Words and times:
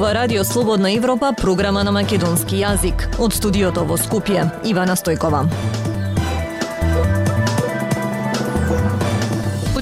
зборува 0.00 0.14
Радио 0.14 0.44
Слободна 0.44 0.92
Европа, 0.92 1.34
програма 1.36 1.84
на 1.84 1.92
македонски 1.92 2.56
јазик. 2.56 3.04
Од 3.20 3.36
студиото 3.36 3.84
во 3.84 4.00
Скопје, 4.00 4.48
Ивана 4.64 4.96
Стојкова. 4.96 5.44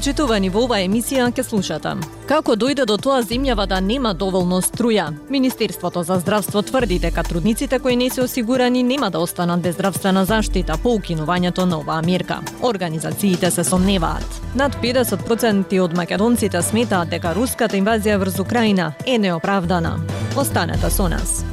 Прочитувани 0.09 0.49
во 0.49 0.63
оваа 0.65 0.81
емисија 0.81 1.27
ќе 1.37 1.43
слушате. 1.45 1.91
Како 2.29 2.55
дојде 2.57 2.87
до 2.89 2.95
тоа 2.97 3.19
земјава 3.21 3.67
да 3.69 3.77
нема 3.85 4.15
доволно 4.17 4.63
струја? 4.65 5.11
Министерството 5.29 6.03
за 6.03 6.17
здравство 6.23 6.63
тврди 6.63 6.97
дека 6.99 7.23
трудниците 7.23 7.79
кои 7.79 7.97
не 7.97 8.09
се 8.11 8.23
осигурани 8.23 8.83
нема 8.83 9.11
да 9.11 9.19
останат 9.19 9.61
без 9.61 9.75
здравствена 9.75 10.25
заштита 10.25 10.79
по 10.83 10.97
укинувањето 10.97 11.67
на 11.69 11.81
оваа 11.81 12.03
мерка. 12.03 12.41
Организациите 12.63 13.51
се 13.51 13.65
сомневаат. 13.65 14.41
Над 14.55 14.81
50% 14.83 15.81
од 15.81 15.97
македонците 15.97 16.63
сметаат 16.63 17.13
дека 17.13 17.35
руската 17.35 17.77
инвазија 17.77 18.17
врз 18.17 18.41
Украина 18.41 18.95
е 19.07 19.19
неоправдана. 19.19 19.99
Останете 20.37 20.91
со 20.91 21.09
нас. 21.09 21.45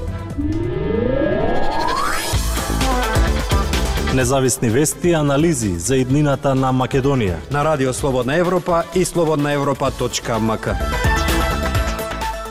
Независни 4.15 4.69
вести 4.69 5.09
и 5.09 5.13
анализи 5.13 5.79
за 5.79 5.97
иднината 5.97 6.53
на 6.55 6.69
Македонија. 6.71 7.35
На 7.51 7.65
Радио 7.65 7.93
Слободна 7.93 8.35
Европа 8.35 8.83
и 8.95 9.05
слободнаевропа.мк. 9.05 10.67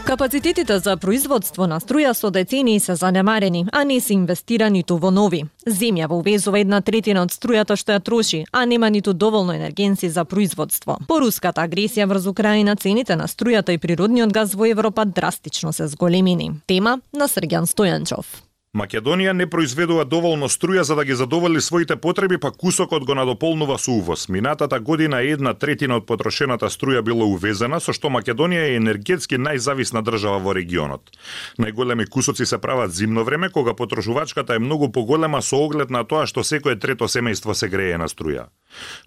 Капацитетите 0.07 0.79
за 0.79 0.97
производство 0.97 1.67
на 1.67 1.81
струја 1.81 2.13
со 2.13 2.31
децении 2.31 2.81
се 2.81 2.95
занемарени, 2.95 3.67
а 3.73 3.85
не 3.85 4.01
се 4.01 4.13
инвестира 4.13 4.69
ниту 4.71 4.97
во 4.97 5.11
нови. 5.11 5.47
Земја 5.67 6.07
во 6.07 6.21
увезува 6.21 6.61
една 6.61 6.83
третина 6.85 7.25
од 7.25 7.33
струјата 7.33 7.81
што 7.81 7.97
ја 7.97 8.05
троши, 8.05 8.45
а 8.53 8.67
нема 8.67 8.91
ниту 8.91 9.13
доволно 9.13 9.57
енергенци 9.57 10.09
за 10.09 10.25
производство. 10.25 10.99
По 11.09 11.21
руската 11.21 11.65
агресија 11.65 12.05
врз 12.05 12.27
Украина 12.27 12.77
цените 12.77 13.17
на 13.17 13.25
струјата 13.25 13.73
и 13.73 13.79
природниот 13.79 14.33
газ 14.33 14.55
во 14.55 14.67
Европа 14.67 15.05
драстично 15.05 15.73
се 15.73 15.89
зголемени. 15.89 16.61
Тема 16.67 17.01
на 17.13 17.25
Срѓан 17.25 17.65
Стојанчов. 17.65 18.45
Македонија 18.75 19.33
не 19.39 19.47
произведува 19.47 20.03
доволно 20.05 20.49
струја 20.51 20.83
за 20.83 20.97
да 20.99 21.05
ги 21.05 21.15
задоволи 21.15 21.61
своите 21.61 21.97
потреби, 21.97 22.39
па 22.43 22.51
кусокот 22.51 23.05
го 23.07 23.15
надополнува 23.15 23.77
со 23.79 23.93
увоз. 23.93 24.29
Минатата 24.29 24.81
година 24.81 25.21
една 25.23 25.53
третина 25.55 26.01
од 26.01 26.07
потрошената 26.07 26.67
струја 26.67 27.03
била 27.07 27.23
увезена, 27.25 27.79
со 27.79 27.95
што 27.95 28.11
Македонија 28.11 28.65
е 28.73 28.81
енергетски 28.81 29.39
најзависна 29.39 30.03
држава 30.03 30.43
во 30.43 30.57
регионот. 30.59 31.15
Најголеми 31.59 32.09
кусоци 32.11 32.47
се 32.47 32.59
прават 32.59 32.91
зимно 32.91 33.25
време, 33.25 33.49
кога 33.49 33.75
потрошувачката 33.75 34.55
е 34.55 34.59
многу 34.59 34.91
поголема 34.91 35.43
со 35.43 35.63
оглед 35.63 35.91
на 35.91 36.03
тоа 36.03 36.27
што 36.27 36.43
секое 36.43 36.75
трето 36.75 37.07
семејство 37.07 37.55
се 37.55 37.69
грее 37.69 37.99
на 37.99 38.11
струја. 38.11 38.51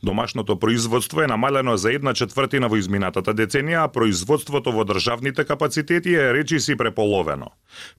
Домашното 0.03 0.59
производство 0.59 1.21
е 1.21 1.27
намалено 1.27 1.77
за 1.77 1.91
една 1.91 2.13
четвртина 2.13 2.69
во 2.69 2.77
изминатата 2.77 3.33
деценија, 3.33 3.83
а 3.85 3.91
производството 3.91 4.71
во 4.71 4.85
државните 4.85 5.45
капацитети 5.45 6.13
е 6.15 6.33
речиси 6.33 6.77
преполовено. 6.77 7.51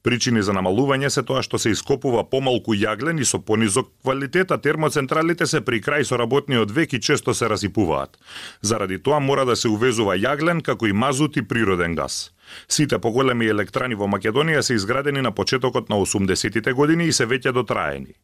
Причини 0.02 0.42
за 0.42 0.52
намалување 0.52 1.08
се 1.08 1.22
тоа 1.22 1.42
што 1.42 1.58
се 1.58 1.74
ископува 1.74 2.24
помалку 2.30 2.74
јаглен 2.74 3.20
и 3.20 3.24
со 3.24 3.38
понизок 3.38 3.90
квалитет, 4.02 4.50
а 4.50 4.58
термоцентралите 4.58 5.46
се 5.46 5.60
при 5.60 5.80
крај 5.80 6.04
со 6.04 6.18
работниот 6.18 6.70
век 6.70 6.92
и 6.92 7.00
често 7.00 7.34
се 7.34 7.48
расипуваат. 7.48 8.18
Заради 8.62 8.98
тоа 8.98 9.20
мора 9.20 9.44
да 9.44 9.56
се 9.56 9.68
увезува 9.68 10.16
јаглен 10.16 10.62
како 10.62 10.86
и 10.86 10.92
мазут 10.92 11.36
и 11.36 11.42
природен 11.42 11.94
газ. 11.94 12.30
Сите 12.68 12.98
поголеми 12.98 13.46
електрани 13.46 13.94
во 13.94 14.08
Македонија 14.08 14.62
се 14.62 14.74
изградени 14.74 15.20
на 15.22 15.32
почетокот 15.32 15.88
на 15.88 15.96
80-тите 15.96 16.72
години 16.72 17.08
и 17.08 17.12
се 17.12 17.26
веќе 17.26 17.52
дотраени. 17.52 18.14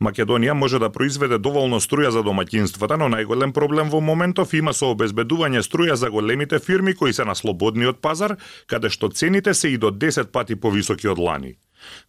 Македонија 0.00 0.52
може 0.52 0.78
да 0.78 0.90
произведе 0.92 1.38
доволно 1.38 1.80
струја 1.80 2.10
за 2.12 2.20
домаќинствата, 2.20 2.98
но 3.00 3.08
најголем 3.08 3.52
проблем 3.56 3.88
во 3.90 4.00
моментов 4.00 4.52
има 4.54 4.74
со 4.76 4.90
обезбедување 4.92 5.62
струја 5.64 5.94
за 5.96 6.10
големите 6.10 6.58
фирми 6.58 6.94
кои 6.94 7.12
се 7.12 7.24
на 7.24 7.34
слободниот 7.34 8.02
пазар, 8.02 8.36
каде 8.66 8.90
што 8.90 9.08
цените 9.08 9.54
се 9.54 9.68
и 9.72 9.78
до 9.78 9.90
10 9.90 10.32
пати 10.32 10.56
повисоки 10.56 11.08
од 11.08 11.18
лани. 11.18 11.56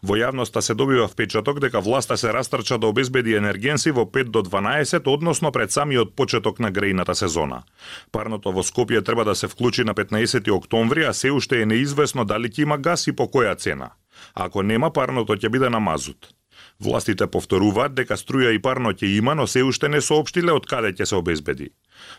Во 0.04 0.18
јавноста 0.18 0.62
се 0.62 0.74
добива 0.74 1.08
впечаток 1.08 1.60
дека 1.60 1.80
власта 1.80 2.18
се 2.18 2.34
растрча 2.34 2.78
да 2.78 2.88
обезбеди 2.88 3.36
енергенси 3.36 3.92
во 3.92 4.06
5 4.06 4.32
до 4.36 4.42
12, 4.44 5.08
односно 5.08 5.52
пред 5.52 5.72
самиот 5.72 6.16
почеток 6.16 6.60
на 6.60 6.72
грејната 6.72 7.14
сезона. 7.14 7.64
Парното 8.12 8.52
во 8.52 8.64
Скопје 8.64 9.04
треба 9.06 9.24
да 9.24 9.36
се 9.36 9.48
вклучи 9.48 9.84
на 9.84 9.94
15 9.94 10.52
октомври, 10.52 11.06
а 11.06 11.14
се 11.14 11.32
уште 11.32 11.62
е 11.62 11.66
неизвестно 11.66 12.26
дали 12.26 12.50
ќе 12.50 12.62
има 12.62 12.78
газ 12.78 13.08
и 13.08 13.16
по 13.16 13.28
која 13.28 13.56
цена. 13.58 13.92
ако 14.34 14.64
нема, 14.64 14.92
парното 14.94 15.36
ќе 15.36 15.50
биде 15.50 15.70
на 15.70 15.80
мазут. 15.80 16.37
Властите 16.80 17.26
повторуваат 17.28 17.96
дека 17.98 18.14
струја 18.14 18.52
и 18.54 18.62
парно 18.62 18.92
ќе 18.94 19.10
има, 19.18 19.34
но 19.36 19.48
се 19.48 19.64
уште 19.66 19.90
не 19.90 19.98
соопштиле 20.02 20.54
од 20.54 20.68
каде 20.70 20.92
ќе 20.94 21.06
се 21.10 21.16
обезбеди. 21.18 21.72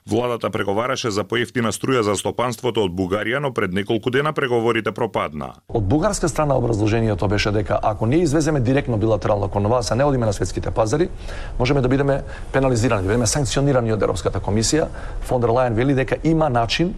Владата 0.06 0.50
преговараше 0.50 1.12
за 1.14 1.22
поевтина 1.24 1.70
струја 1.72 2.02
за 2.02 2.16
стопанството 2.18 2.82
од 2.82 2.90
Бугарија, 2.90 3.38
но 3.38 3.52
пред 3.54 3.72
неколку 3.72 4.10
дена 4.10 4.32
преговорите 4.34 4.90
пропаднаа. 4.92 5.62
Од 5.68 5.86
бугарска 5.86 6.28
страна 6.28 6.56
образложението 6.58 7.28
беше 7.28 7.52
дека 7.54 7.78
ако 7.82 8.06
не 8.06 8.16
извеземе 8.26 8.60
директно 8.60 8.98
билатерално 8.98 9.48
кон 9.48 9.70
вас, 9.70 9.92
а 9.92 9.94
не 9.94 10.04
одиме 10.04 10.26
на 10.26 10.32
светските 10.32 10.70
пазари, 10.70 11.08
можеме 11.58 11.80
да 11.80 11.88
бидеме 11.88 12.22
пенализирани, 12.52 13.02
да 13.02 13.08
бидеме 13.08 13.26
санкционирани 13.26 13.92
од 13.92 14.02
Европската 14.02 14.40
комисија. 14.40 14.88
Фондер 15.22 15.54
Лајен 15.54 15.78
вели 15.78 15.94
дека 15.94 16.18
има 16.24 16.50
начин 16.50 16.94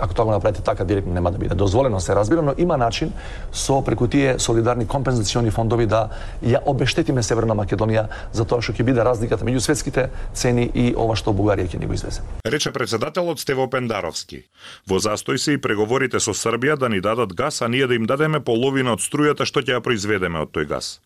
ако 0.00 0.14
тоа 0.14 0.24
го 0.24 0.30
направите 0.30 0.62
така 0.62 0.84
директно 0.84 1.12
нема 1.14 1.30
да 1.30 1.38
биде 1.38 1.54
дозволено 1.54 2.00
се 2.00 2.14
разбира, 2.14 2.42
но 2.42 2.54
има 2.58 2.76
начин 2.76 3.12
со 3.52 3.82
преку 3.84 4.06
тие 4.06 4.38
солидарни 4.38 4.86
компензациони 4.86 5.50
фондови 5.50 5.86
да 5.86 6.08
ја 6.42 6.62
обештетиме 6.66 7.22
Северна 7.22 7.54
Македонија 7.54 8.06
за 8.32 8.44
тоа 8.44 8.62
што 8.62 8.72
ќе 8.72 8.84
биде 8.84 9.04
разликата 9.04 9.44
меѓу 9.44 9.60
светските 9.60 10.08
цени 10.34 10.70
и 10.74 10.94
ова 10.96 11.16
што 11.16 11.34
Бугарија 11.36 11.68
ќе 11.68 11.80
ни 11.80 11.86
го 11.86 11.94
извезе. 11.94 12.22
Рече 12.46 12.72
председателот 12.72 13.40
Стево 13.40 13.68
Пендаровски. 13.70 14.44
Во 14.88 14.98
застој 14.98 15.36
се 15.36 15.58
и 15.58 15.60
преговорите 15.60 16.20
со 16.20 16.34
Србија 16.34 16.78
да 16.78 16.88
ни 16.88 17.00
дадат 17.00 17.34
газ, 17.34 17.62
а 17.62 17.68
ние 17.68 17.86
да 17.86 17.94
им 17.94 18.06
дадеме 18.06 18.40
половина 18.40 18.92
од 18.96 19.04
струјата 19.04 19.44
што 19.44 19.60
ќе 19.60 19.78
ја 19.78 19.84
произведеме 19.84 20.40
од 20.40 20.50
тој 20.54 20.68
газ. 20.68 20.98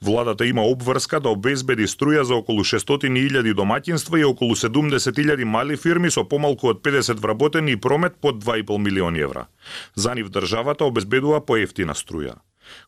Владата 0.00 0.46
има 0.46 0.62
обврска 0.62 1.20
да 1.20 1.28
обезбеди 1.28 1.86
струја 1.86 2.22
за 2.22 2.34
околу 2.34 2.64
600.000 2.64 3.54
домаќинства 3.54 4.20
и 4.20 4.24
околу 4.24 4.54
70.000 4.54 5.44
мали 5.44 5.76
фирми 5.76 6.10
со 6.10 6.24
помалку 6.24 6.68
од 6.68 6.82
50 6.82 7.20
вработени 7.20 7.72
и 7.72 7.76
промет 7.76 8.16
под 8.20 8.44
2,5 8.44 8.78
милиони 8.78 9.18
евра. 9.18 9.46
За 9.94 10.14
нив 10.14 10.30
државата 10.30 10.84
обезбедува 10.84 11.40
поевтина 11.46 11.94
струја. 11.94 12.40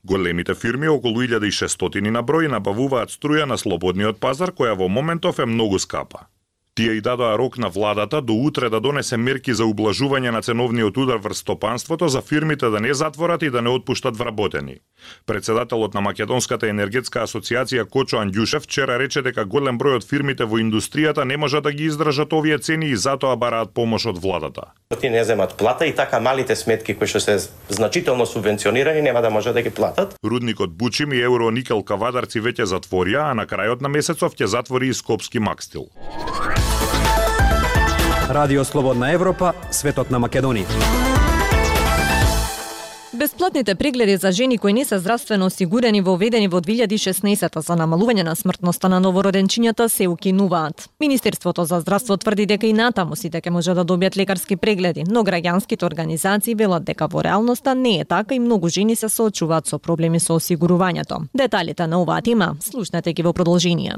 Големите 0.04 0.54
фирми, 0.54 0.88
околу 0.88 1.22
1600 1.22 2.10
на 2.10 2.22
број, 2.22 2.48
набавуваат 2.48 3.10
струја 3.10 3.46
на 3.46 3.58
слободниот 3.58 4.20
пазар, 4.20 4.52
која 4.52 4.76
во 4.78 4.88
моментов 4.88 5.38
е 5.38 5.46
многу 5.46 5.78
скапа. 5.78 6.26
Тие 6.74 6.92
и 6.92 7.00
дадоа 7.00 7.38
рок 7.38 7.58
на 7.58 7.68
владата 7.68 8.22
до 8.22 8.32
утре 8.32 8.70
да 8.70 8.80
донесе 8.80 9.16
мерки 9.20 9.52
за 9.52 9.66
ублажување 9.68 10.30
на 10.32 10.40
ценовниот 10.40 10.96
удар 10.96 11.18
врз 11.20 11.42
стопанството 11.44 12.08
за 12.08 12.22
фирмите 12.24 12.70
да 12.72 12.80
не 12.80 12.94
затворат 12.94 13.42
и 13.42 13.50
да 13.50 13.62
не 13.62 13.68
отпуштат 13.68 14.16
вработени. 14.16 14.76
Председателот 15.26 15.94
на 15.94 16.00
Македонската 16.00 16.70
енергетска 16.72 17.26
асоциација 17.26 17.84
Кочо 17.84 18.22
Андјушев 18.24 18.64
вчера 18.64 18.96
рече 18.96 19.20
дека 19.20 19.44
голем 19.44 19.76
број 19.76 20.00
од 20.00 20.08
фирмите 20.08 20.48
во 20.48 20.62
индустријата 20.64 21.28
не 21.28 21.36
може 21.36 21.60
да 21.60 21.72
ги 21.76 21.90
издржат 21.92 22.32
овие 22.32 22.58
цени 22.58 22.88
и 22.88 22.96
затоа 22.96 23.36
бараат 23.36 23.74
помош 23.74 24.06
од 24.06 24.16
владата. 24.24 24.72
Тие 24.96 25.10
не 25.10 25.24
земат 25.24 25.54
плата 25.58 25.86
и 25.86 25.92
така 25.92 26.20
малите 26.20 26.56
сметки 26.56 26.96
кои 26.96 27.06
што 27.06 27.20
се 27.20 27.36
значително 27.68 28.24
субвенционирани 28.26 29.02
нема 29.02 29.20
да 29.20 29.30
може 29.30 29.52
да 29.52 29.60
ги 29.62 29.70
платат. 29.70 30.16
Рудникот 30.24 30.72
Бучим 30.72 31.12
и 31.12 31.20
Евроникел 31.20 31.84
Кавадарци 31.84 32.40
веќе 32.40 32.64
затворија, 32.64 33.28
а 33.28 33.34
на 33.34 33.44
крајот 33.44 33.84
на 33.84 33.92
месецов 33.92 34.32
ќе 34.32 34.48
затвори 34.48 34.88
и 34.88 34.94
Скопски 34.94 35.38
Макстил. 35.38 35.92
Радио 38.28 38.64
Слободна 38.64 39.10
Европа, 39.12 39.52
светот 39.70 40.10
на 40.10 40.20
Македонија. 40.22 40.66
Бесплатните 43.12 43.74
прегледи 43.74 44.16
за 44.16 44.32
жени 44.32 44.58
кои 44.58 44.72
не 44.72 44.84
се 44.84 44.98
здравствено 44.98 45.46
осигурени 45.46 46.00
во 46.00 46.16
введени 46.16 46.48
во 46.48 46.60
2016 46.60 47.60
за 47.60 47.76
намалување 47.76 48.22
на 48.22 48.36
смртноста 48.36 48.88
на 48.88 49.00
новороденчињата 49.00 49.88
се 49.88 50.08
укинуваат. 50.08 50.88
Министерството 51.00 51.64
за 51.64 51.80
здравство 51.80 52.16
тврди 52.16 52.46
дека 52.46 52.66
и 52.66 52.72
натаму 52.72 53.16
сите 53.16 53.40
ќе 53.40 53.50
може 53.50 53.74
да 53.74 53.84
добијат 53.84 54.16
лекарски 54.16 54.56
прегледи, 54.56 55.04
но 55.04 55.24
граѓанските 55.24 55.84
организации 55.84 56.54
велат 56.54 56.84
дека 56.84 57.08
во 57.08 57.22
реалноста 57.22 57.74
не 57.74 57.98
е 58.00 58.04
така 58.04 58.34
и 58.34 58.38
многу 58.38 58.68
жени 58.68 58.96
се 58.96 59.08
соочуваат 59.08 59.66
со 59.66 59.78
проблеми 59.78 60.20
со 60.20 60.38
осигурувањето. 60.38 61.26
Деталите 61.34 61.86
на 61.86 62.02
оваа 62.02 62.22
тема 62.22 62.56
слушнете 62.60 63.12
ги 63.12 63.22
во 63.22 63.32
продолжение. 63.32 63.94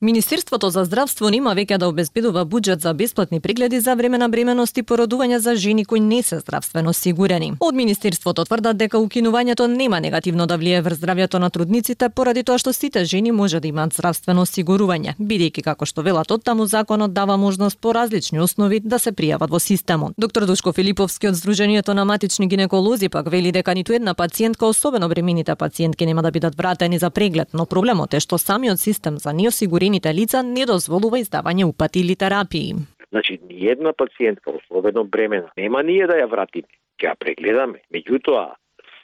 Министерството 0.00 0.70
за 0.70 0.84
здравство 0.86 1.26
нема 1.26 1.50
веќе 1.58 1.74
да 1.82 1.88
обезбедува 1.90 2.44
буџет 2.46 2.84
за 2.86 2.92
бесплатни 2.94 3.40
прегледи 3.40 3.80
за 3.80 3.96
време 3.98 4.18
на 4.18 4.28
бременост 4.28 4.76
и 4.78 4.82
породување 4.86 5.36
за 5.42 5.56
жени 5.56 5.84
кои 5.84 5.98
не 6.00 6.22
се 6.22 6.38
здравствено 6.38 6.92
сигурени. 6.92 7.56
Од 7.60 7.74
Министерството 7.74 8.44
тврдат 8.44 8.76
дека 8.78 8.98
укинувањето 9.02 9.66
нема 9.66 9.98
негативно 10.00 10.46
да 10.46 10.56
влие 10.56 10.82
врз 10.82 11.00
здравјето 11.00 11.38
на 11.42 11.50
трудниците 11.50 12.08
поради 12.08 12.44
тоа 12.44 12.58
што 12.62 12.72
сите 12.72 13.04
жени 13.04 13.32
може 13.32 13.60
да 13.60 13.68
имаат 13.68 13.94
здравствено 13.94 14.44
осигурување, 14.46 15.16
бидејќи 15.18 15.64
како 15.66 15.84
што 15.84 16.06
велат 16.06 16.30
од 16.30 16.44
таму 16.44 16.66
законот 16.66 17.12
дава 17.12 17.36
можност 17.36 17.78
по 17.80 17.90
различни 17.92 18.38
основи 18.38 18.78
да 18.80 18.98
се 18.98 19.10
пријават 19.10 19.50
во 19.50 19.58
системот. 19.58 20.14
Доктор 20.18 20.46
Душко 20.46 20.72
Филиповски 20.72 21.26
од 21.26 21.34
Сдруженијето 21.34 21.92
на 21.92 22.04
матични 22.04 22.46
гинеколози 22.46 23.08
пак 23.08 23.30
вели 23.30 23.50
дека 23.50 23.74
ниту 23.74 23.92
една 23.92 24.14
пациентка, 24.14 24.66
особено 24.66 25.08
бремените 25.08 25.56
пациентки, 25.56 26.06
нема 26.06 26.22
да 26.22 26.30
бидат 26.30 26.54
вратени 26.54 26.98
за 26.98 27.10
преглед, 27.10 27.48
но 27.52 27.66
проблемот 27.66 28.14
е 28.14 28.20
што 28.20 28.38
самиот 28.38 28.78
систем 28.78 29.18
за 29.18 29.32
неосигурени 29.32 29.87
осигурените 29.88 30.14
лица 30.14 30.42
не 30.42 30.66
дозволува 30.66 31.18
издавање 31.18 31.64
упати 31.64 32.00
или 32.00 32.16
терапии. 32.16 32.74
Значи, 33.10 33.38
ни 33.48 33.66
една 33.66 33.92
пациентка, 33.92 34.50
условено 34.50 35.04
бремена, 35.04 35.50
нема 35.56 35.82
ние 35.82 36.06
да 36.06 36.14
ја 36.14 36.28
вратиме 36.28 36.68
ќе 37.00 37.08
ја 37.08 37.14
прегледаме. 37.16 37.80
Меѓутоа, 37.94 38.54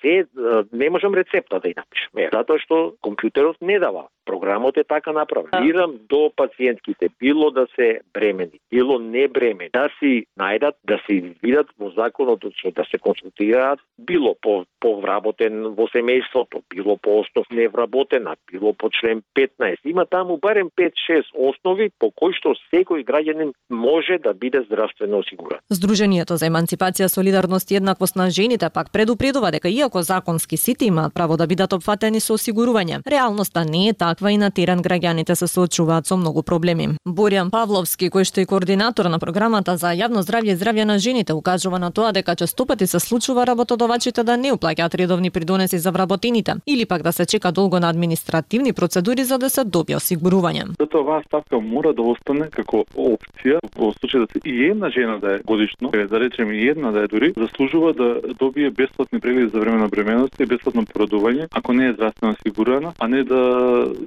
се 0.03 0.27
не 0.73 0.91
можам 0.91 1.15
рецепта 1.15 1.61
да 1.61 1.69
ја 1.69 1.81
напишеме, 1.81 2.29
затоа 2.33 2.59
што 2.61 2.95
компјутерот 3.01 3.57
не 3.63 3.79
дава 3.79 4.09
Програмот 4.25 4.77
е 4.77 4.85
така 4.85 5.13
направен. 5.13 5.69
Ирам 5.69 5.95
до 6.09 6.33
пациентките, 6.37 7.09
било 7.21 7.51
да 7.51 7.67
се 7.75 8.01
бремени, 8.15 8.59
било 8.71 8.99
не 8.99 9.29
бремени, 9.29 9.71
да 9.73 9.89
си 9.99 10.27
најдат, 10.41 10.75
да 10.85 10.99
си 11.07 11.35
видат 11.43 11.67
во 11.79 11.91
законот 11.91 12.41
да 12.77 12.85
се 12.91 12.99
консултираат, 12.99 13.79
било 13.99 14.35
по 14.41 14.65
повработен 14.81 15.75
во 15.77 15.87
семејството, 15.93 16.63
било 16.75 16.97
по 16.97 17.21
основ 17.21 17.47
невработена, 17.51 18.37
било 18.53 18.73
по 18.73 18.91
член 18.91 19.23
15. 19.37 19.77
Има 19.85 20.07
таму 20.07 20.37
барем 20.37 20.71
5-6 20.79 21.33
основи 21.35 21.91
по 21.99 22.11
кои 22.11 22.33
што 22.33 22.55
секој 22.73 23.05
граѓанин 23.05 23.53
може 23.71 24.19
да 24.19 24.35
биде 24.35 24.63
здравствено 24.67 25.19
осигурен. 25.19 25.61
Сдруженијето 25.73 26.35
за 26.41 26.47
емансипација, 26.47 27.09
солидарност 27.09 27.71
и 27.71 27.77
еднаквост 27.77 28.17
на 28.17 28.31
жените 28.31 28.71
пак 28.75 28.93
предупредува 28.93 29.51
дека 29.51 29.69
иако 29.69 30.03
законски 30.03 30.57
сите 30.57 30.87
имаат 30.87 31.15
право 31.15 31.37
да 31.37 31.47
бидат 31.47 31.73
опфатени 31.73 32.21
со 32.21 32.35
осигурување, 32.35 33.03
реалноста 33.09 33.65
не 33.65 33.89
е 33.89 33.95
така 33.95 34.14
таква 34.15 34.33
и 34.33 34.39
на 34.39 34.51
терен 34.51 34.79
граѓаните 34.79 35.35
се 35.35 35.47
соочуваат 35.47 36.07
со 36.07 36.17
многу 36.17 36.43
проблеми. 36.43 36.95
Боријан 37.07 37.51
Павловски, 37.51 38.11
кој 38.15 38.25
што 38.25 38.41
е 38.41 38.47
координатор 38.47 39.11
на 39.11 39.19
програмата 39.19 39.77
за 39.77 39.91
јавно 39.91 40.23
здравје 40.23 40.55
и 40.55 40.57
здравје 40.57 40.85
на 40.85 40.99
жените, 40.99 41.35
укажува 41.35 41.79
на 41.79 41.91
тоа 41.91 42.13
дека 42.13 42.37
честопати 42.37 42.87
се 42.87 43.01
случува 43.01 43.47
работодавачите 43.47 44.23
да 44.23 44.37
не 44.37 44.53
уплаќаат 44.55 44.95
редовни 44.95 45.31
придонеси 45.31 45.79
за 45.79 45.91
вработените 45.91 46.55
или 46.67 46.87
пак 46.87 47.03
да 47.03 47.13
се 47.13 47.27
чека 47.27 47.53
долго 47.53 47.81
на 47.81 47.89
административни 47.91 48.73
процедури 48.73 49.25
за 49.25 49.39
да 49.39 49.51
се 49.51 49.65
добие 49.65 49.97
осигурување. 49.97 50.79
Затоа 50.79 51.01
оваа 51.03 51.23
ставка 51.27 51.61
мора 51.61 51.93
да 51.93 52.03
остане 52.03 52.51
како 52.55 52.85
опција 52.95 53.59
во 53.75 53.91
случај 53.99 54.27
да 54.27 54.27
се 54.33 54.39
и 54.45 54.71
една 54.71 54.91
жена 54.91 55.19
да 55.19 55.35
е 55.35 55.39
годишно, 55.39 55.91
да 55.91 56.21
речеме 56.21 56.55
и 56.55 56.69
една 56.69 56.91
да 56.91 57.03
е 57.05 57.09
дури, 57.09 57.33
заслужува 57.37 57.93
да 57.95 58.21
добие 58.39 58.71
бесплатни 58.71 59.21
прегледи 59.21 59.51
за 59.51 59.61
време 59.61 59.79
на 59.79 59.89
бременост 59.89 60.41
и 60.41 60.47
бесплатно 60.47 60.87
породување, 60.87 61.49
ако 61.51 61.73
не 61.73 61.89
е 61.89 61.93
здравствено 61.93 62.35
осигурена, 62.39 62.93
а 62.99 63.09
не 63.09 63.25
да 63.25 63.41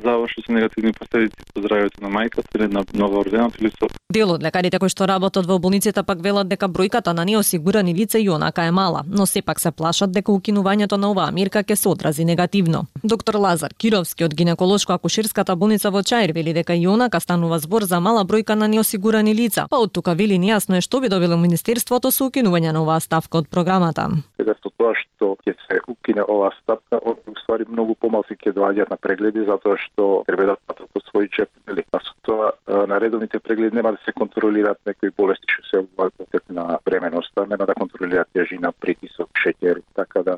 заврши 0.03 0.41
со 0.45 0.51
негативни 0.51 0.93
последици 0.93 1.35
по 1.53 1.61
здравјето 1.61 2.01
на 2.01 2.09
мајката 2.09 2.55
или 2.55 2.67
на 2.67 2.83
новороденото 2.93 3.57
или 3.61 3.71
со 3.79 3.87
Дел 4.13 4.31
од 4.31 4.43
лекарите 4.43 4.79
кои 4.79 4.87
што 4.89 5.05
работат 5.05 5.45
во 5.45 5.57
болниците 5.59 6.01
пак 6.03 6.21
велат 6.23 6.47
дека 6.47 6.69
бројката 6.71 7.11
на 7.13 7.25
неосигурани 7.27 7.93
лица 7.93 8.19
и 8.19 8.29
онака 8.29 8.63
е 8.63 8.71
мала, 8.71 9.03
но 9.07 9.25
сепак 9.25 9.59
се 9.59 9.71
плашат 9.71 10.11
дека 10.15 10.31
укинувањето 10.31 10.97
на 10.97 11.11
оваа 11.11 11.31
мерка 11.31 11.59
ќе 11.59 11.75
се 11.75 11.89
одрази 11.89 12.25
негативно. 12.25 12.85
Доктор 13.03 13.35
Лазар 13.35 13.73
Кировски 13.73 14.23
од 14.23 14.33
гинеколошко-акушерската 14.33 15.55
болница 15.55 15.91
во 15.91 16.03
Чаир 16.03 16.31
вели 16.31 16.53
дека 16.53 16.73
и 16.73 16.87
онака 16.87 17.19
станува 17.19 17.59
збор 17.59 17.83
за 17.83 17.99
мала 17.99 18.23
бројка 18.23 18.55
на 18.55 18.67
неосигурани 18.67 19.35
лица, 19.35 19.67
па 19.69 19.77
од 19.77 19.91
тука 19.91 20.15
вели 20.15 20.39
нејасно 20.39 20.77
е 20.77 20.81
што 20.81 21.01
би 21.01 21.09
добило 21.09 21.37
министерството 21.37 22.11
со 22.11 22.31
укинување 22.31 22.71
на 22.71 22.81
оваа 22.81 22.99
ставка 22.99 23.43
од 23.43 23.49
програмата. 23.49 24.07
Сега 24.37 24.55
со 24.63 24.71
тоа 24.71 24.95
што 24.95 25.35
ќе 25.43 25.53
се 25.67 25.81
укине 25.87 26.23
оваа 26.23 26.55
ставка, 26.63 27.03
од 27.03 27.19
ствари 27.43 27.67
многу 27.67 27.95
помалку 27.95 28.39
ќе 28.39 28.55
доаѓаат 28.55 28.89
на 28.89 28.97
прегледи 28.97 29.43
затоа 29.43 29.75
што 29.87 30.23
треба 30.27 30.51
да 30.51 30.55
платат 30.65 30.87
свој 31.17 31.29
чеп, 31.31 31.49
нели? 31.67 31.83
А 31.91 31.99
со 32.03 32.13
тоа 32.21 32.51
на 32.87 32.99
редовните 32.99 33.39
прегледи 33.39 33.75
нема 33.75 33.91
да 33.91 33.99
се 34.05 34.13
контролираат 34.13 34.79
некои 34.85 35.11
болести 35.17 35.47
што 35.47 35.63
се 35.69 35.85
во 35.97 36.09
на 36.49 36.79
бременоста, 36.85 37.45
нема 37.47 37.65
да 37.65 37.75
контролираат 37.75 38.27
тежина, 38.33 38.71
притисок, 38.79 39.29
шеќер, 39.43 39.81
така 39.95 40.23
да 40.23 40.37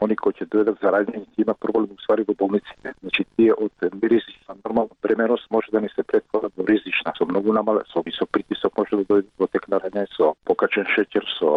они 0.00 0.16
кои 0.16 0.32
ќе 0.32 0.48
дојдат 0.52 0.80
зараѓени 0.82 1.24
ќе 1.34 1.44
има 1.44 1.54
проблем 1.54 1.96
ствари 2.02 2.24
во 2.28 2.34
болниците. 2.34 2.94
Значи 3.02 3.26
тие 3.36 3.52
од 3.52 3.72
ризична 4.02 4.56
нормална 4.64 4.94
бременост 5.02 5.50
може 5.50 5.70
да 5.72 5.80
не 5.80 5.88
се 5.94 6.02
претворат 6.02 6.52
во 6.56 6.66
ризична 6.66 7.12
со 7.18 7.26
многу 7.26 7.52
намале, 7.52 7.82
со 7.92 8.02
висок 8.06 8.30
притисок 8.32 8.76
може 8.78 9.02
да 9.02 9.04
дојде 9.04 9.28
во 9.38 9.46
тек 9.46 9.68
на 9.68 9.80
рање, 9.82 10.06
со 10.16 10.34
покачен 10.44 10.86
шеќер, 10.94 11.24
со 11.38 11.50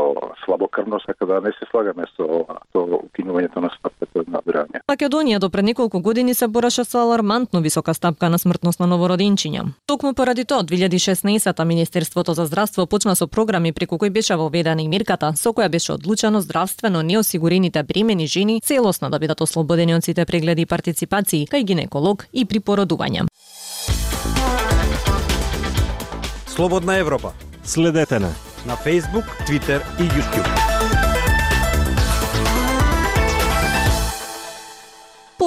слабокрвност, 0.45 1.05
така 1.05 1.25
да 1.25 1.41
не 1.41 1.53
се 1.59 1.69
слагаме 1.71 2.05
со 2.15 2.45
со 2.73 2.85
укинувањето 3.03 3.61
на 3.61 3.69
стапката 3.77 4.23
на. 4.27 4.39
Македонија 4.89 5.39
до 5.39 5.49
пред 5.49 5.65
неколку 5.65 5.99
години 6.01 6.33
се 6.33 6.47
бореше 6.47 6.83
со 6.83 7.03
аларм 7.03 7.28
алармантно 7.29 7.61
висока 7.61 7.93
стапка 7.93 8.29
на 8.29 8.39
смртност 8.39 8.79
на 8.79 8.87
новородинчиња. 8.87 9.63
Токму 9.85 10.13
поради 10.13 10.45
тоа, 10.45 10.63
2016 10.63 11.63
Министерството 11.63 12.33
за 12.33 12.45
здравство 12.45 12.87
почна 12.87 13.15
со 13.15 13.27
програми 13.27 13.71
преку 13.71 13.97
кои 13.97 14.09
беше 14.09 14.35
воведена 14.35 14.81
и 14.81 14.87
мерката 14.87 15.33
со 15.35 15.53
која 15.53 15.69
беше 15.69 15.93
одлучено 15.93 16.41
здравствено 16.41 17.01
неосигурените 17.01 17.83
бремени 17.83 18.27
жени 18.27 18.61
целосно 18.61 19.09
да 19.09 19.19
бидат 19.19 19.41
ослободени 19.41 19.95
од 19.95 20.03
сите 20.03 20.25
прегледи 20.25 20.61
и 20.61 20.65
партиципации 20.65 21.47
кај 21.47 21.63
гинеколог 21.63 22.25
и 22.33 22.45
при 22.45 22.59
породување. 22.59 23.27
Слободна 26.47 26.97
Европа. 26.97 27.33
Следете 27.63 28.19
на 28.19 28.33
на 28.65 28.75
Facebook, 28.75 29.25
Twitter 29.47 29.81
и 29.99 30.03
YouTube. 30.03 31.08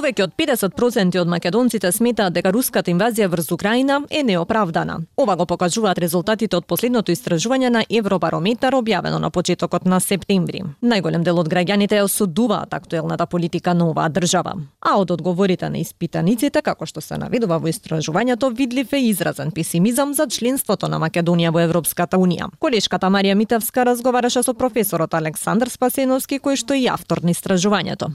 Повеќе 0.02 0.24
од 0.24 0.32
50% 0.34 1.20
од 1.20 1.28
македонците 1.30 1.92
сметаат 1.94 2.34
дека 2.34 2.50
руската 2.50 2.90
инвазија 2.90 3.28
врз 3.30 3.52
Украина 3.54 4.00
е 4.10 4.24
неоправдана. 4.26 4.96
Ова 5.16 5.36
го 5.36 5.44
покажуваат 5.46 6.00
резултатите 6.02 6.56
од 6.58 6.66
последното 6.66 7.12
истражување 7.14 7.68
на 7.70 7.84
Евробарометар 7.86 8.74
објавено 8.74 9.20
на 9.22 9.30
почетокот 9.30 9.86
на 9.86 10.00
септември. 10.00 10.64
Најголем 10.82 11.22
дел 11.22 11.38
од 11.38 11.50
граѓаните 11.52 12.00
ја 12.00 12.08
осудуваат 12.08 12.74
актуелната 12.74 13.26
политика 13.26 13.76
на 13.78 13.86
оваа 13.92 14.08
држава. 14.08 14.56
А 14.80 14.96
од 14.98 15.14
одговорите 15.14 15.70
на 15.70 15.78
испитаниците, 15.78 16.62
како 16.62 16.86
што 16.86 17.00
се 17.00 17.20
наведува 17.22 17.60
во 17.62 17.70
истражувањето, 17.70 18.50
видлив 18.58 18.92
е 18.98 19.04
изразен 19.06 19.54
песимизам 19.54 20.14
за 20.18 20.26
членството 20.26 20.88
на 20.88 20.98
Македонија 20.98 21.54
во 21.54 21.62
Европската 21.62 22.18
унија. 22.18 22.50
Колешката 22.58 23.06
Марија 23.06 23.38
Митевска 23.38 23.86
разговараше 23.86 24.42
со 24.42 24.54
професорот 24.54 25.14
Александар 25.14 25.70
Спасеновски, 25.70 26.42
кој 26.42 26.58
што 26.58 26.74
е 26.74 26.90
автор 26.90 27.22
на 27.22 27.30
истражувањето. 27.30 28.10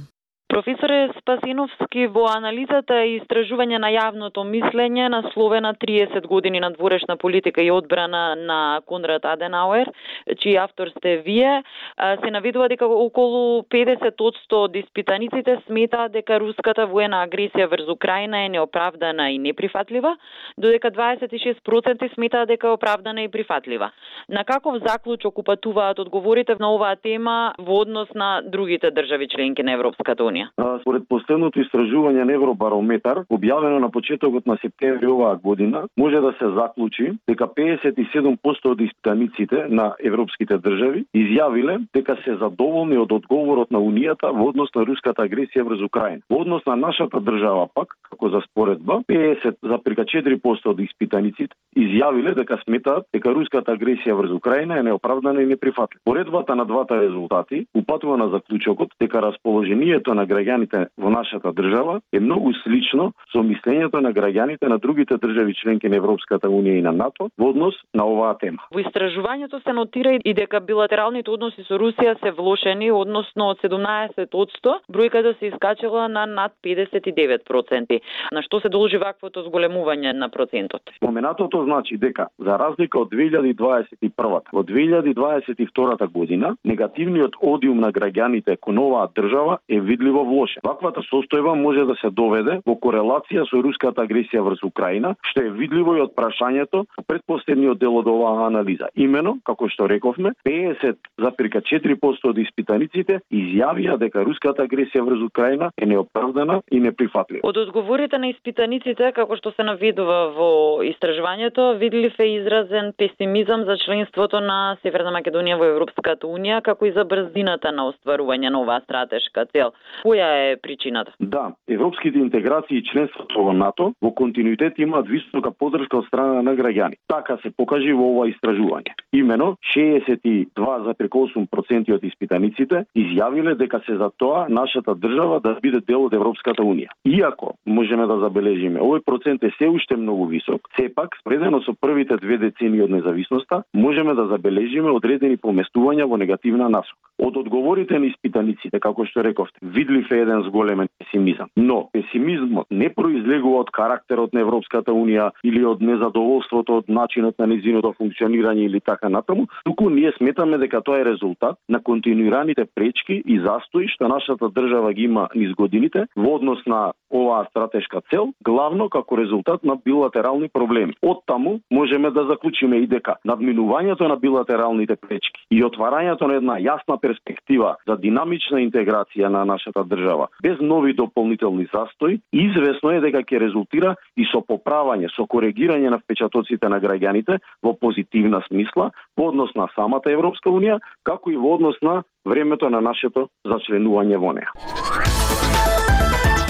Професоре 0.48 1.10
Спасиновски, 1.20 2.06
во 2.08 2.22
анализата 2.32 3.02
и 3.04 3.18
истражување 3.18 3.82
на 3.84 3.90
јавното 3.92 4.46
мислење 4.48 5.10
насловена 5.12 5.74
30 5.76 6.24
години 6.24 6.62
на 6.64 6.70
дворешна 6.72 7.18
политика 7.20 7.62
и 7.62 7.72
одбрана 7.72 8.22
на 8.40 8.60
Конрад 8.88 9.26
Аденауер, 9.28 9.92
чиј 10.32 10.56
автор 10.62 10.88
сте 10.96 11.18
вие, 11.26 11.64
се 12.00 12.32
наведува 12.32 12.70
дека 12.72 12.88
околу 12.88 13.66
50% 13.68 14.56
од 14.56 14.78
испитаниците 14.80 15.58
смета 15.66 16.08
дека 16.16 16.40
руската 16.40 16.88
воена 16.88 17.26
агресија 17.28 17.68
врз 17.68 17.92
Украина 17.92 18.46
е 18.46 18.54
неоправдана 18.56 19.28
и 19.32 19.38
неприфатлива, 19.38 20.16
додека 20.58 20.92
26% 20.92 22.14
смета 22.14 22.46
дека 22.46 22.68
е 22.68 22.78
оправдана 22.80 23.28
и 23.28 23.28
прифатлива. 23.28 23.92
На 24.30 24.46
каков 24.46 24.80
заклучок 24.80 25.38
упатуваат 25.38 26.00
одговорите 26.00 26.56
на 26.60 26.72
оваа 26.72 26.96
тема 26.96 27.54
во 27.60 27.82
однос 27.84 28.16
на 28.16 28.42
другите 28.42 28.92
држави 28.92 29.28
членки 29.28 29.64
на 29.64 29.76
Европската 29.76 30.24
унија? 30.24 30.37
Македонија. 30.38 30.80
Според 30.82 31.08
последното 31.10 31.60
истражување 31.60 32.26
на 32.26 32.34
Евробарометар, 32.34 33.26
објавено 33.30 33.80
на 33.80 33.90
почетокот 33.90 34.46
на 34.46 34.58
септември 34.62 35.08
оваа 35.08 35.36
година, 35.36 35.88
може 35.98 36.20
да 36.22 36.34
се 36.40 36.50
заклучи 36.56 37.14
дека 37.28 37.48
57% 37.48 38.72
од 38.72 38.82
испитаниците 38.82 39.68
на 39.70 39.94
европските 40.04 40.58
држави 40.58 41.06
изјавиле 41.16 41.80
дека 41.94 42.18
се 42.24 42.36
задоволни 42.36 42.98
од 42.98 43.12
одговорот 43.12 43.72
на 43.72 43.80
Унијата 43.80 44.32
во 44.32 44.50
однос 44.50 44.70
на 44.76 44.86
руската 44.86 45.24
агресија 45.24 45.64
врз 45.64 45.82
Украина. 45.82 46.22
Во 46.30 46.42
однос 46.42 46.66
на 46.66 46.76
нашата 46.76 47.20
држава 47.20 47.68
пак, 47.74 47.96
како 48.10 48.30
за 48.30 48.42
споредба, 48.42 49.02
50,4% 49.10 50.68
од 50.68 50.80
испитаниците 50.80 51.56
изјавиле 51.78 52.36
дека 52.36 52.58
сметаат 52.64 53.08
дека 53.14 53.34
руската 53.34 53.74
агресија 53.74 54.16
врз 54.18 54.32
Украина 54.32 54.80
е 54.80 54.84
неоправдана 54.84 55.42
и 55.42 55.46
неприфатлива. 55.46 56.02
Поредбата 56.06 56.56
на 56.56 56.66
двата 56.66 57.02
резултати 57.02 57.66
упатува 57.76 58.18
на 58.18 58.30
заклучокот 58.30 58.90
дека 59.00 59.22
расположението 59.22 60.14
на 60.14 60.27
граѓаните 60.28 60.88
во 60.98 61.10
нашата 61.10 61.54
држава 61.56 62.00
е 62.14 62.20
многу 62.20 62.54
слично 62.64 63.12
со 63.32 63.44
мислењето 63.46 64.02
на 64.04 64.12
граѓаните 64.14 64.68
на 64.68 64.78
другите 64.78 65.18
држави 65.18 65.56
членки 65.56 65.90
на 65.90 65.98
Европската 65.98 66.50
унија 66.50 66.80
и 66.80 66.86
на 66.86 66.92
НАТО 66.92 67.30
во 67.38 67.52
однос 67.54 67.76
на 67.94 68.06
оваа 68.06 68.36
тема. 68.42 68.68
Во 68.74 68.82
истражувањето 68.84 69.62
се 69.64 69.74
нотира 69.74 70.18
и 70.18 70.34
дека 70.34 70.60
билатералните 70.60 71.32
односи 71.32 71.64
со 71.68 71.80
Русија 71.80 72.18
се 72.22 72.32
влошени, 72.32 72.92
односно 72.92 73.52
од 73.54 73.62
17% 73.64 74.76
бројката 74.92 75.34
се 75.40 75.52
искачала 75.54 76.08
на 76.08 76.26
над 76.26 76.54
59%. 76.64 78.00
На 78.34 78.42
што 78.42 78.60
се 78.60 78.70
должи 78.70 78.98
ваквото 78.98 79.44
зголемување 79.48 80.14
на 80.14 80.30
процентот? 80.30 80.82
Споменатото 80.98 81.64
значи 81.64 81.98
дека 81.98 82.28
за 82.40 82.58
разлика 82.60 83.00
од 83.00 83.12
2021 83.12 84.52
во 84.54 84.64
2022 84.64 86.12
година 86.12 86.56
негативниот 86.64 87.38
одиум 87.42 87.80
на 87.80 87.92
граѓаните 87.92 88.58
кон 88.60 88.80
оваа 88.80 89.08
држава 89.16 89.60
е 89.70 89.80
видливо 89.80 90.17
во 90.18 90.24
влошен. 90.26 90.62
Ваквата 90.66 91.04
состојба 91.06 91.54
може 91.60 91.86
да 91.86 91.96
се 92.02 92.10
доведе 92.10 92.60
во 92.66 92.76
корелација 92.82 93.46
со 93.50 93.62
руската 93.62 94.04
агресија 94.06 94.44
врз 94.46 94.64
Украина, 94.66 95.14
што 95.30 95.44
е 95.46 95.54
видливо 95.54 95.98
и 95.98 96.04
од 96.04 96.16
прашањето 96.18 96.86
предпоследниот 97.08 97.80
дел 97.80 98.00
од 98.02 98.10
оваа 98.10 98.48
анализа. 98.48 98.90
Имено, 98.96 99.38
како 99.46 99.70
што 99.70 99.88
рековме, 99.90 100.34
50,4% 100.48 102.32
од 102.32 102.42
испитаниците 102.44 103.20
изјавија 103.32 103.98
дека 104.02 104.26
руската 104.28 104.66
агресија 104.66 105.06
врз 105.06 105.26
Украина 105.28 105.72
е 105.78 105.86
неоправдана 105.86 106.62
и 106.72 106.80
неприфатлива. 106.84 107.46
Од 107.48 107.62
одговорите 107.68 108.18
на 108.18 108.32
испитаниците, 108.34 109.12
како 109.16 109.38
што 109.38 109.54
се 109.56 109.66
наведува 109.68 110.20
во 110.36 110.50
истражувањето, 110.88 111.74
видлив 111.82 112.18
е 112.20 112.32
изразен 112.38 112.94
песимизам 112.98 113.66
за 113.70 113.78
членството 113.86 114.42
на 114.42 114.78
Северна 114.82 115.14
Македонија 115.16 115.60
во 115.60 115.70
Европската 115.74 116.28
Унија, 116.28 116.62
како 116.66 116.88
и 116.88 116.94
за 116.96 117.06
брзината 117.06 117.72
на 117.72 117.88
остварување 117.92 118.52
на 118.54 118.62
оваа 118.64 118.82
стратешка 118.86 119.46
цел. 119.54 119.74
Која 120.08 120.52
е 120.52 120.56
причината? 120.64 121.12
Да, 121.20 121.52
европските 121.68 122.20
интеграции 122.20 122.78
и 122.78 122.84
членството 122.84 123.44
во 123.44 123.54
НАТО 123.54 123.94
во 124.02 124.12
континуитет 124.16 124.80
имаат 124.80 125.08
висока 125.12 125.52
поддршка 125.52 125.98
од 126.00 126.06
страна 126.08 126.42
на 126.42 126.56
граѓани. 126.56 126.96
Така 127.12 127.38
се 127.44 127.52
покажи 127.52 127.92
во 127.92 128.08
ова 128.14 128.28
истражување. 128.32 128.96
Имено 129.12 129.58
62,8% 129.76 131.96
од 131.96 132.04
испитаниците 132.08 132.86
изјавиле 132.96 133.56
дека 133.60 133.80
се 133.86 133.98
за 134.00 134.10
тоа 134.16 134.48
нашата 134.48 134.96
држава 134.96 135.40
да 135.44 135.60
биде 135.62 135.82
дел 135.84 136.06
од 136.06 136.14
Европската 136.14 136.64
Унија. 136.64 136.88
Иако 137.04 137.54
можеме 137.66 138.08
да 138.08 138.18
забележиме, 138.24 138.80
овој 138.80 139.00
процент 139.04 139.44
е 139.44 139.52
се 139.58 139.68
уште 139.68 139.96
многу 140.00 140.26
висок, 140.32 140.62
сепак 140.80 141.18
спредено 141.20 141.62
со 141.68 141.74
првите 141.76 142.18
две 142.24 142.38
децени 142.38 142.82
од 142.82 142.90
независноста, 142.96 143.64
можеме 143.74 144.14
да 144.14 144.28
забележиме 144.32 144.92
одредени 144.92 145.38
поместувања 145.38 146.06
во 146.08 146.18
негативна 146.18 146.70
насока. 146.70 146.98
Од 147.18 147.38
одговорите 147.38 148.00
на 148.00 148.06
испитаниците, 148.06 148.80
како 148.80 149.06
што 149.10 149.22
рековте, 149.26 149.58
видли 149.62 149.97
е 150.12 150.22
еден 150.22 150.42
зголемен 150.42 150.88
песимизам. 151.00 151.50
Но 151.58 151.90
песимизмот 151.94 152.68
не 152.72 152.90
произлегува 152.94 153.60
од 153.66 153.72
карактерот 153.72 154.34
на 154.34 154.42
Европската 154.42 154.92
Унија 154.92 155.32
или 155.44 155.64
од 155.66 155.82
незадоволството 155.82 156.82
од 156.82 156.90
начинот 156.90 157.40
на 157.40 157.48
незиното 157.48 157.94
функционирање 158.00 158.66
или 158.66 158.80
така 158.80 159.10
натаму, 159.10 159.48
туку 159.66 159.90
ние 159.90 160.12
сметаме 160.18 160.58
дека 160.58 160.82
тоа 160.82 161.02
е 161.02 161.06
резултат 161.06 161.58
на 161.70 161.82
континуираните 161.84 162.66
пречки 162.76 163.22
и 163.26 163.40
застои 163.40 163.88
што 163.88 164.08
нашата 164.08 164.50
држава 164.50 164.94
ги 164.94 165.08
има 165.08 165.28
низ 165.36 165.54
годините 165.56 166.06
во 166.16 166.36
однос 166.36 166.66
на 166.66 166.92
оваа 167.12 167.46
стратешка 167.50 168.02
цел, 168.10 168.34
главно 168.44 168.90
како 168.90 169.18
резултат 169.18 169.64
на 169.64 169.78
билатерални 169.86 170.50
проблеми. 170.50 170.94
Од 171.02 171.24
таму 171.26 171.60
можеме 171.72 172.12
да 172.12 172.26
заклучиме 172.28 172.82
и 172.84 172.88
дека 172.88 173.16
надминувањето 173.26 174.08
на 174.08 174.16
билатералните 174.16 174.96
пречки 174.96 175.46
и 175.52 175.64
отварањето 175.64 176.28
на 176.28 176.40
една 176.42 176.60
јасна 176.60 177.00
перспектива 177.02 177.76
за 177.88 177.96
динамична 177.96 178.62
интеграција 178.66 179.30
на 179.32 179.46
нашата 179.46 179.84
држава 179.88 180.28
без 180.44 180.60
нови 180.62 180.94
дополнителни 180.94 181.68
застои, 181.74 182.20
известно 182.34 182.92
е 182.92 183.02
дека 183.02 183.24
ќе 183.24 183.42
резултира 183.42 183.96
и 184.18 184.28
со 184.32 184.42
поправање, 184.42 185.10
со 185.16 185.26
коригирање 185.26 185.90
на 185.90 186.00
впечатоците 186.04 186.70
на 186.70 186.80
граѓаните 186.84 187.40
во 187.64 187.74
позитивна 187.74 188.44
смисла 188.48 188.92
во 189.18 189.30
однос 189.32 189.56
на 189.56 189.68
самата 189.76 190.12
Европска 190.12 190.50
Унија, 190.50 190.80
како 191.04 191.32
и 191.32 191.38
во 191.38 191.56
однос 191.56 191.80
на 191.82 192.04
времето 192.26 192.70
на 192.70 192.82
нашето 192.82 193.30
зачленување 193.48 194.18
во 194.22 194.34
неа. 194.38 194.52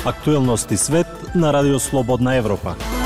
Актуелности 0.07 0.77
свет 0.77 1.07
на 1.35 1.51
Радио 1.53 1.79
Слободна 1.79 2.37
Европа. 2.37 2.96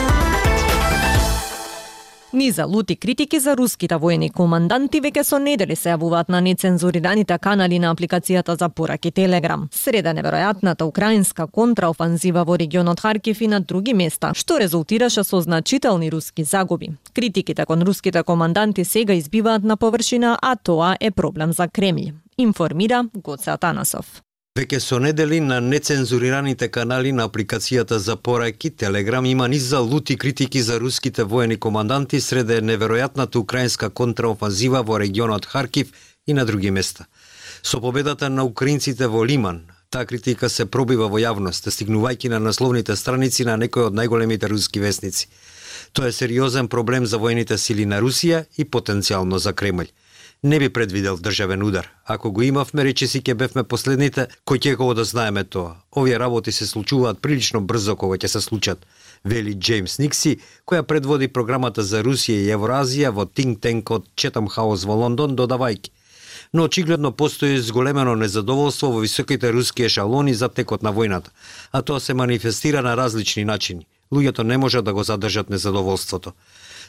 Низа 2.33 2.65
лути 2.65 2.95
критики 2.95 3.39
за 3.39 3.57
руските 3.57 3.97
воени 3.99 4.29
команданти 4.29 5.01
веќе 5.03 5.23
со 5.27 5.39
недели 5.39 5.75
се 5.75 5.89
јавуваат 5.91 6.29
на 6.31 6.39
нецензурираните 6.39 7.35
канали 7.43 7.79
на 7.79 7.91
апликацијата 7.91 8.55
за 8.55 8.69
пораки 8.69 9.11
Телеграм. 9.11 9.67
Среда 9.71 10.13
неверојатната 10.15 10.87
украинска 10.87 11.47
контраофанзива 11.47 12.45
во 12.47 12.55
регионот 12.55 13.03
Харкив 13.03 13.41
и 13.41 13.47
на 13.47 13.59
други 13.59 13.93
места, 13.93 14.31
што 14.33 14.59
резултираше 14.63 15.23
со 15.23 15.41
значителни 15.41 16.09
руски 16.09 16.43
загуби. 16.43 16.95
Критиките 17.13 17.65
кон 17.65 17.83
руските 17.83 18.23
команданти 18.23 18.85
сега 18.85 19.13
избиваат 19.13 19.63
на 19.63 19.75
површина, 19.77 20.37
а 20.41 20.55
тоа 20.55 20.95
е 20.99 21.11
проблем 21.11 21.51
за 21.51 21.67
Кремљ. 21.67 22.13
Информира 22.37 23.05
Гоце 23.13 23.51
Атанасов. 23.51 24.23
Веќе 24.59 24.79
со 24.83 24.97
недели 24.99 25.37
на 25.39 25.61
нецензурираните 25.63 26.67
канали 26.67 27.13
на 27.15 27.23
апликацијата 27.29 27.99
за 28.03 28.17
пораки 28.17 28.69
Телеграм 28.69 29.25
има 29.25 29.47
низ 29.47 29.63
за 29.63 29.79
лути 29.79 30.17
критики 30.17 30.61
за 30.61 30.79
руските 30.79 31.23
воени 31.23 31.55
команданти 31.55 32.19
среде 32.21 32.57
неверојатната 32.61 33.39
украинска 33.39 33.89
контраофанзива 33.89 34.81
во 34.83 34.97
регионот 34.99 35.45
Харкив 35.45 35.93
и 36.27 36.33
на 36.33 36.45
други 36.45 36.71
места. 36.71 37.07
Со 37.63 37.79
победата 37.79 38.29
на 38.29 38.43
украинците 38.43 39.07
во 39.07 39.23
Лиман, 39.25 39.61
таа 39.89 40.05
критика 40.05 40.49
се 40.49 40.65
пробива 40.65 41.07
во 41.07 41.23
јавност, 41.23 41.71
стигнувајќи 41.71 42.35
на 42.35 42.39
насловните 42.39 42.95
страници 42.95 43.47
на 43.47 43.55
некои 43.55 43.87
од 43.87 43.95
најголемите 43.95 44.51
руски 44.51 44.83
вестници. 44.83 45.29
Тоа 45.93 46.11
е 46.11 46.11
сериозен 46.11 46.67
проблем 46.67 47.05
за 47.05 47.17
воените 47.17 47.57
сили 47.57 47.85
на 47.85 48.03
Русија 48.03 48.45
и 48.57 48.67
потенцијално 48.67 49.39
за 49.39 49.53
Кремљ 49.53 49.87
не 50.43 50.59
би 50.59 50.69
предвидел 50.69 51.17
државен 51.17 51.63
удар. 51.63 51.89
Ако 52.05 52.31
го 52.31 52.41
имавме, 52.41 52.83
речиси 52.83 53.21
ќе 53.21 53.33
бевме 53.33 53.63
последните 53.63 54.27
кои 54.45 54.59
ќе 54.59 54.75
го 54.75 54.93
да 54.97 55.03
знаеме 55.05 55.43
тоа. 55.43 55.75
Овие 55.95 56.19
работи 56.19 56.51
се 56.51 56.65
случуваат 56.65 57.21
прилично 57.21 57.61
брзо 57.61 57.95
кога 57.95 58.17
ќе 58.17 58.27
се 58.27 58.41
случат, 58.41 58.85
вели 59.25 59.53
Джеймс 59.53 59.99
Никси, 59.99 60.39
која 60.65 60.81
предводи 60.81 61.27
програмата 61.27 61.83
за 61.83 62.01
Русија 62.01 62.41
и 62.41 62.49
Евразија 62.57 63.13
во 63.13 63.25
Think 63.25 63.61
Tank 63.61 63.91
од 63.93 64.09
Четам 64.15 64.49
Хаус 64.49 64.83
во 64.83 64.97
Лондон, 64.97 65.35
додавајки. 65.37 65.93
Но 66.53 66.63
очигледно 66.63 67.11
постои 67.11 67.61
зголемено 67.61 68.15
незадоволство 68.15 68.91
во 68.91 68.99
високите 68.99 69.53
руски 69.53 69.83
ешалони 69.83 70.33
за 70.33 70.49
текот 70.49 70.81
на 70.81 70.89
војната, 70.89 71.29
а 71.71 71.81
тоа 71.81 71.99
се 71.99 72.13
манифестира 72.13 72.81
на 72.81 72.97
различни 72.97 73.45
начини. 73.45 73.85
Луѓето 74.11 74.43
не 74.43 74.57
можат 74.57 74.85
да 74.85 74.93
го 74.93 75.03
задржат 75.03 75.49
незадоволството. 75.49 76.33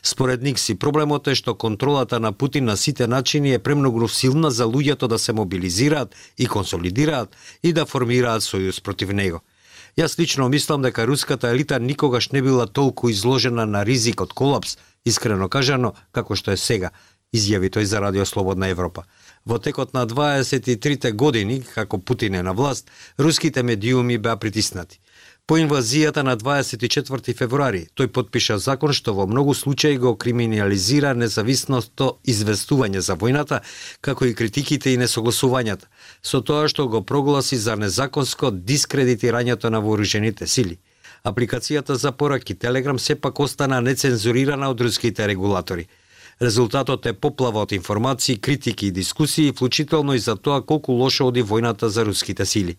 Според 0.03 0.43
Никси, 0.43 0.75
проблемот 0.75 1.29
е 1.31 1.35
што 1.39 1.55
контролата 1.55 2.19
на 2.21 2.33
Путин 2.33 2.65
на 2.65 2.77
сите 2.77 3.07
начини 3.07 3.53
е 3.55 3.59
премногу 3.59 4.09
силна 4.09 4.51
за 4.51 4.65
луѓето 4.67 5.07
да 5.07 5.19
се 5.19 5.33
мобилизираат 5.33 6.15
и 6.39 6.47
консолидираат 6.47 7.37
и 7.63 7.73
да 7.73 7.87
формираат 7.87 8.43
сојуз 8.43 8.83
против 8.83 9.13
него. 9.13 9.43
Јас 9.97 10.19
лично 10.19 10.49
мислам 10.49 10.83
дека 10.83 11.07
руската 11.07 11.49
елита 11.49 11.79
никогаш 11.79 12.31
не 12.31 12.43
била 12.43 12.67
толку 12.67 13.09
изложена 13.09 13.67
на 13.67 13.85
ризик 13.85 14.21
од 14.21 14.33
колапс, 14.33 14.77
искрено 15.05 15.49
кажано, 15.49 15.95
како 16.13 16.35
што 16.35 16.51
е 16.51 16.57
сега, 16.57 16.91
изјави 17.33 17.71
тој 17.71 17.85
за 17.85 18.01
Радио 18.01 18.27
Слободна 18.27 18.69
Европа. 18.69 19.05
Во 19.47 19.59
текот 19.59 19.95
на 19.95 20.07
23 20.07 21.13
години, 21.13 21.63
како 21.63 21.99
Путин 21.99 22.35
е 22.35 22.43
на 22.43 22.55
власт, 22.55 22.91
руските 23.19 23.63
медиуми 23.63 24.19
беа 24.19 24.37
притиснати. 24.37 24.99
По 25.47 25.57
инвазијата 25.59 26.23
на 26.23 26.37
24 26.39 27.35
февруари, 27.35 27.81
тој 27.99 28.09
подпиша 28.15 28.59
закон 28.63 28.93
што 28.95 29.15
во 29.15 29.25
многу 29.27 29.55
случаи 29.59 29.97
го 29.99 30.13
криминализира 30.15 31.15
независното 31.19 32.11
известување 32.23 33.03
за 33.03 33.17
војната, 33.19 33.59
како 34.01 34.29
и 34.29 34.37
критиките 34.39 34.93
и 34.93 35.01
несогласувањата, 35.03 35.91
со 36.23 36.41
тоа 36.41 36.69
што 36.71 36.87
го 36.87 37.03
прогласи 37.03 37.59
за 37.59 37.75
незаконско 37.77 38.53
дискредитирањето 38.53 39.71
на 39.75 39.81
вооружените 39.83 40.47
сили. 40.47 40.79
Апликацијата 41.25 41.99
за 41.99 42.13
пораки 42.13 42.55
Телеграм 42.55 42.99
сепак 42.99 43.41
остана 43.41 43.81
нецензурирана 43.81 44.71
од 44.71 44.81
руските 44.81 45.27
регулатори. 45.27 45.89
Резултатот 46.41 47.07
е 47.07 47.13
поплава 47.13 47.67
од 47.67 47.73
информации, 47.73 48.39
критики 48.39 48.87
и 48.87 48.91
дискусии, 48.93 49.51
вклучително 49.53 50.15
и 50.15 50.19
за 50.19 50.37
тоа 50.37 50.63
колку 50.63 50.93
лошо 50.93 51.27
оди 51.27 51.43
војната 51.43 51.87
за 51.87 52.07
руските 52.07 52.47
сили 52.47 52.79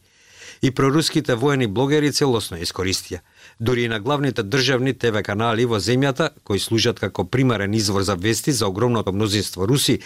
и 0.63 0.71
проруските 0.71 1.35
воени 1.35 1.67
блогери 1.67 2.11
целосно 2.15 2.57
искористија. 2.63 3.19
Дори 3.59 3.83
и 3.83 3.87
на 3.91 3.99
главните 3.99 4.43
државни 4.43 4.93
ТВ 4.93 5.23
канали 5.23 5.65
во 5.67 5.79
земјата, 5.83 6.29
кои 6.43 6.59
служат 6.59 6.99
како 7.03 7.25
примарен 7.27 7.73
извор 7.73 8.01
за 8.01 8.15
вести 8.15 8.51
за 8.51 8.67
огромното 8.67 9.11
мнозинство 9.11 9.67
руси, 9.67 9.99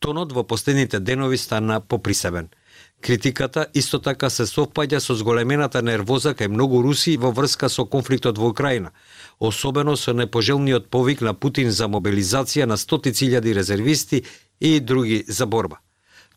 тонот 0.00 0.32
во 0.32 0.42
последните 0.42 1.00
денови 1.00 1.38
стана 1.38 1.80
поприсебен. 1.80 2.48
Критиката 3.00 3.66
исто 3.74 3.98
така 3.98 4.30
се 4.30 4.46
совпаѓа 4.50 4.98
со 4.98 5.14
зголемената 5.14 5.82
нервоза 5.82 6.34
кај 6.34 6.48
многу 6.48 6.82
руси 6.82 7.16
во 7.16 7.30
врска 7.30 7.68
со 7.68 7.84
конфликтот 7.86 8.38
во 8.38 8.50
Украина, 8.50 8.90
особено 9.38 9.96
со 9.96 10.12
непожелниот 10.12 10.90
повик 10.90 11.20
на 11.20 11.34
Путин 11.34 11.70
за 11.70 11.86
мобилизација 11.86 12.66
на 12.66 12.76
стотици 12.76 13.30
илјади 13.30 13.54
резервисти 13.54 14.24
и 14.60 14.80
други 14.80 15.24
за 15.28 15.46
борба. 15.46 15.78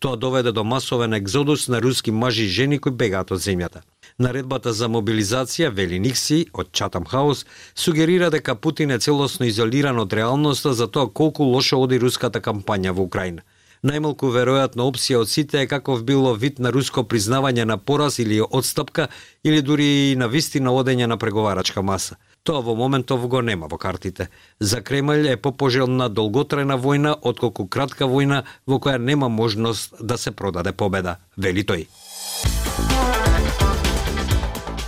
Тоа 0.03 0.17
доведе 0.19 0.51
до 0.51 0.63
масовен 0.63 1.13
екзодус 1.13 1.67
на 1.67 1.81
руски 1.81 2.12
мажи 2.12 2.43
и 2.43 2.48
жени 2.48 2.77
кои 2.77 2.91
бегаат 2.91 3.29
од 3.31 3.39
земјата. 3.39 3.83
Наредбата 4.19 4.74
за 4.75 4.89
мобилизација, 4.91 5.69
вели 5.72 6.00
Никси, 6.00 6.39
од 6.51 6.74
Чатам 6.75 7.05
Хаус, 7.07 7.45
сугерира 7.75 8.27
дека 8.29 8.55
Путин 8.55 8.91
е 8.91 9.00
целосно 9.00 9.48
изолиран 9.48 10.00
од 10.03 10.13
реалноста 10.13 10.74
за 10.74 10.89
тоа 10.91 11.07
колку 11.07 11.48
лошо 11.48 11.79
оди 11.79 12.01
руската 12.03 12.43
кампања 12.43 12.91
во 12.91 13.07
Украина. 13.07 13.48
Најмалку 13.83 14.27
веројатна 14.36 14.83
опција 14.83 15.24
од 15.24 15.31
сите 15.31 15.63
е 15.63 15.72
каков 15.72 16.03
било 16.03 16.36
вид 16.36 16.60
на 16.60 16.75
руско 16.75 17.07
признавање 17.07 17.63
на 17.63 17.77
пораз 17.77 18.19
или 18.19 18.43
одстапка, 18.43 19.07
или 19.43 19.62
дури 19.62 20.12
и 20.12 20.15
на 20.19 20.27
вистина 20.27 20.75
одење 20.75 21.07
на 21.07 21.17
преговарачка 21.17 21.81
маса– 21.81 22.19
Тоа 22.43 22.59
во 22.59 22.73
моментов 22.75 23.23
го 23.31 23.39
нема 23.41 23.69
во 23.71 23.77
картите. 23.79 24.27
За 24.59 24.81
Кремљ 24.83 25.29
е 25.31 25.38
попожелна 25.39 26.09
долготрена 26.09 26.75
војна 26.75 27.15
отколку 27.21 27.67
кратка 27.71 28.03
војна 28.03 28.41
во 28.67 28.79
која 28.83 29.00
нема 29.00 29.29
можност 29.29 29.95
да 30.00 30.17
се 30.17 30.31
продаде 30.31 30.73
победа, 30.73 31.17
вели 31.38 31.63
тој. 31.63 31.88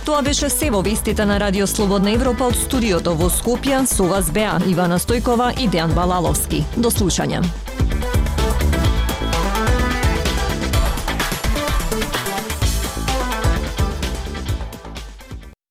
Тоа 0.04 0.22
беше 0.22 0.50
се 0.52 0.68
во 0.70 0.82
вестите 0.84 1.24
на 1.24 1.40
Радио 1.40 1.66
Слободна 1.66 2.12
Европа 2.12 2.52
од 2.52 2.60
студиото 2.60 3.16
во 3.16 3.32
Скопје 3.32 3.86
со 3.88 4.04
вас 4.04 4.28
беа 4.30 4.60
Ивана 4.68 5.00
Стојкова 5.00 5.54
и 5.56 5.66
Дејан 5.68 5.96
Балаловски. 5.96 6.60
До 6.76 6.92
слушање. 6.92 7.40